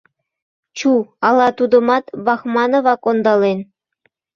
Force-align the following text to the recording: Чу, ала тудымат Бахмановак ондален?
Чу, 0.77 0.91
ала 1.27 1.47
тудымат 1.57 2.05
Бахмановак 2.25 3.01
ондален? 3.09 3.59